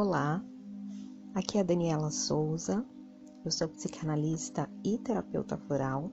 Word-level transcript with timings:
Olá, 0.00 0.40
aqui 1.34 1.58
é 1.58 1.60
a 1.60 1.64
Daniela 1.64 2.12
Souza, 2.12 2.86
eu 3.44 3.50
sou 3.50 3.68
psicanalista 3.68 4.70
e 4.84 4.96
terapeuta 4.96 5.56
floral 5.56 6.12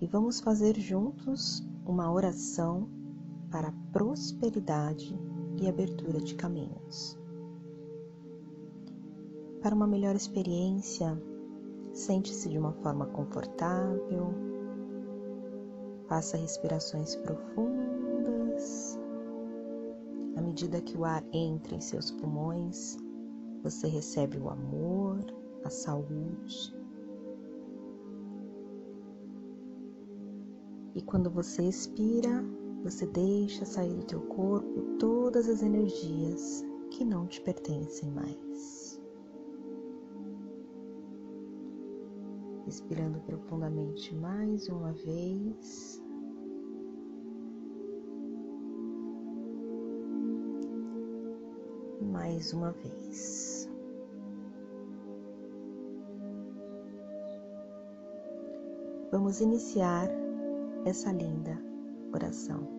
e 0.00 0.06
vamos 0.08 0.40
fazer 0.40 0.74
juntos 0.74 1.64
uma 1.86 2.12
oração 2.12 2.88
para 3.48 3.72
prosperidade 3.92 5.16
e 5.62 5.68
abertura 5.68 6.20
de 6.20 6.34
caminhos. 6.34 7.16
Para 9.62 9.72
uma 9.72 9.86
melhor 9.86 10.16
experiência, 10.16 11.16
sente-se 11.92 12.48
de 12.48 12.58
uma 12.58 12.72
forma 12.72 13.06
confortável, 13.06 14.34
faça 16.08 16.36
respirações 16.36 17.14
profundas 17.14 17.95
medida 20.56 20.80
que 20.80 20.96
o 20.96 21.04
ar 21.04 21.22
entra 21.34 21.74
em 21.74 21.82
seus 21.82 22.10
pulmões, 22.10 22.96
você 23.62 23.88
recebe 23.88 24.38
o 24.38 24.48
amor, 24.48 25.18
a 25.62 25.68
saúde. 25.68 26.74
E 30.94 31.02
quando 31.02 31.28
você 31.28 31.62
expira, 31.62 32.42
você 32.82 33.06
deixa 33.06 33.66
sair 33.66 33.92
do 33.96 34.06
teu 34.06 34.22
corpo 34.28 34.96
todas 34.98 35.46
as 35.46 35.62
energias 35.62 36.64
que 36.90 37.04
não 37.04 37.26
te 37.26 37.38
pertencem 37.42 38.10
mais. 38.12 38.98
Respirando 42.64 43.20
profundamente 43.20 44.14
mais 44.14 44.70
uma 44.70 44.94
vez. 44.94 46.05
Mais 52.00 52.52
uma 52.52 52.72
vez. 52.72 53.68
Vamos 59.10 59.40
iniciar 59.40 60.08
essa 60.84 61.10
linda 61.12 61.58
oração. 62.12 62.76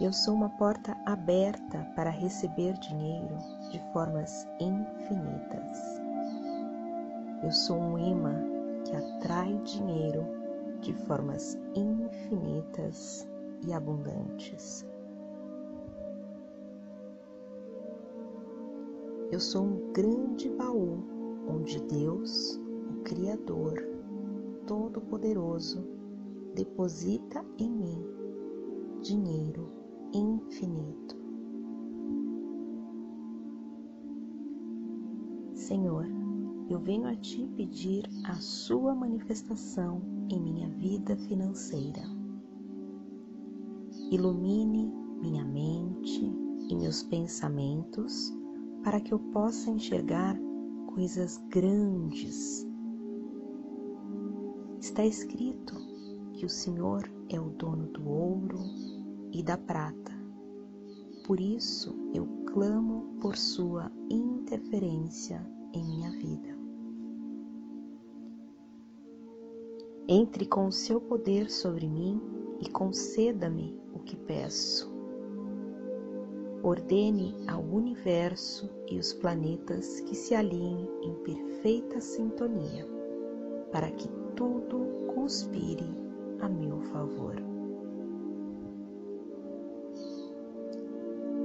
Eu 0.00 0.12
sou 0.12 0.34
uma 0.34 0.48
porta 0.50 0.96
aberta 1.06 1.86
para 1.94 2.10
receber 2.10 2.72
dinheiro 2.78 3.36
de 3.70 3.78
formas 3.92 4.46
infinitas. 4.58 6.00
Eu 7.42 7.52
sou 7.52 7.78
um 7.78 7.98
imã 7.98 8.34
que 8.84 8.96
atrai 8.96 9.56
dinheiro 9.58 10.26
de 10.80 10.92
formas 11.06 11.56
infinitas 11.74 13.28
e 13.64 13.72
abundantes. 13.72 14.84
Eu 19.34 19.40
sou 19.40 19.64
um 19.64 19.92
grande 19.92 20.48
baú 20.48 21.02
onde 21.48 21.82
Deus, 21.86 22.54
o 22.88 23.02
Criador, 23.02 23.74
Todo-Poderoso, 24.64 25.84
deposita 26.54 27.44
em 27.58 27.68
mim 27.68 28.00
dinheiro 29.02 29.72
infinito. 30.12 31.16
Senhor, 35.52 36.06
eu 36.70 36.78
venho 36.78 37.08
a 37.08 37.16
Ti 37.16 37.50
pedir 37.56 38.08
a 38.26 38.34
Sua 38.34 38.94
manifestação 38.94 40.00
em 40.30 40.40
minha 40.40 40.68
vida 40.68 41.16
financeira. 41.16 42.02
Ilumine 44.12 44.92
minha 45.20 45.44
mente 45.44 46.24
e 46.70 46.76
meus 46.76 47.02
pensamentos 47.02 48.32
para 48.84 49.00
que 49.00 49.14
eu 49.14 49.18
possa 49.18 49.70
enxergar 49.70 50.38
coisas 50.94 51.38
grandes. 51.48 52.68
Está 54.78 55.06
escrito 55.06 55.74
que 56.34 56.44
o 56.44 56.50
Senhor 56.50 57.10
é 57.30 57.40
o 57.40 57.48
dono 57.48 57.86
do 57.86 58.06
ouro 58.06 58.60
e 59.32 59.42
da 59.42 59.56
prata. 59.56 60.12
Por 61.26 61.40
isso 61.40 61.96
eu 62.12 62.26
clamo 62.52 63.16
por 63.22 63.38
sua 63.38 63.90
interferência 64.10 65.44
em 65.72 65.82
minha 65.82 66.10
vida. 66.10 66.54
Entre 70.06 70.44
com 70.44 70.66
o 70.66 70.72
seu 70.72 71.00
poder 71.00 71.50
sobre 71.50 71.88
mim 71.88 72.20
e 72.60 72.68
conceda-me 72.68 73.80
o 73.94 74.00
que 74.00 74.14
peço 74.14 74.93
ordene 76.64 77.34
ao 77.46 77.60
universo 77.60 78.70
e 78.90 78.98
os 78.98 79.12
planetas 79.12 80.00
que 80.00 80.14
se 80.14 80.34
alinhem 80.34 80.88
em 81.02 81.14
perfeita 81.16 82.00
sintonia, 82.00 82.86
para 83.70 83.90
que 83.90 84.08
tudo 84.34 84.86
conspire 85.14 85.84
a 86.40 86.48
meu 86.48 86.80
favor. 86.84 87.36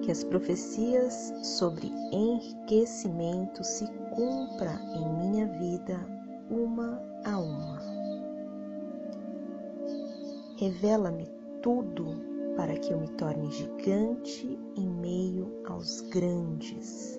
Que 0.02 0.12
as 0.12 0.24
profecias 0.24 1.34
sobre 1.44 1.92
enriquecimento 2.14 3.62
se 3.62 3.86
cumpra 4.16 4.80
em 4.96 5.32
minha 5.32 5.48
vida 5.60 6.00
uma 6.50 6.98
a 7.26 7.38
uma. 7.38 7.80
Revela-me 10.58 11.28
tudo 11.62 12.39
para 12.60 12.78
que 12.78 12.92
eu 12.92 13.00
me 13.00 13.08
torne 13.12 13.50
gigante 13.52 14.60
em 14.76 14.86
meio 14.86 15.50
aos 15.66 16.02
grandes. 16.10 17.18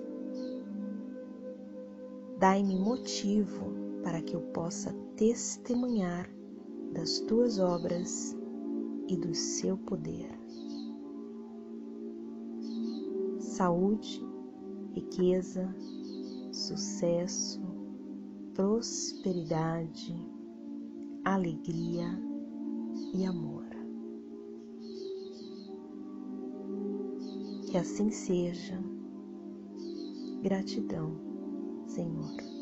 Dai-me 2.38 2.78
motivo 2.78 3.72
para 4.02 4.20
que 4.20 4.36
eu 4.36 4.42
possa 4.52 4.92
testemunhar 5.16 6.28
das 6.92 7.20
tuas 7.20 7.58
obras 7.58 8.36
e 9.08 9.16
do 9.16 9.34
seu 9.34 9.78
poder. 9.78 10.28
Saúde, 13.38 14.22
riqueza, 14.92 15.74
sucesso, 16.52 17.62
prosperidade, 18.52 20.14
alegria 21.24 22.10
e 23.14 23.24
amor. 23.24 23.59
Que 27.70 27.78
assim 27.78 28.10
seja. 28.10 28.76
Gratidão, 30.42 31.16
Senhor. 31.86 32.59